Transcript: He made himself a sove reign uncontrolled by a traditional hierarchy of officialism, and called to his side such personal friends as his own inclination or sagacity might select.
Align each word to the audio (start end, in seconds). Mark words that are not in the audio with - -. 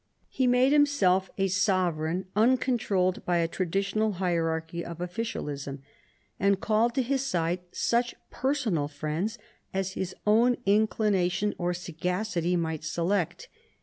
He 0.29 0.47
made 0.47 0.71
himself 0.71 1.29
a 1.37 1.45
sove 1.47 1.99
reign 1.99 2.25
uncontrolled 2.35 3.23
by 3.23 3.37
a 3.37 3.47
traditional 3.47 4.13
hierarchy 4.13 4.83
of 4.83 4.99
officialism, 4.99 5.83
and 6.39 6.59
called 6.59 6.95
to 6.95 7.03
his 7.03 7.23
side 7.23 7.59
such 7.71 8.15
personal 8.31 8.87
friends 8.87 9.37
as 9.75 9.91
his 9.91 10.15
own 10.25 10.57
inclination 10.65 11.53
or 11.59 11.75
sagacity 11.75 12.55
might 12.55 12.83
select. 12.83 13.47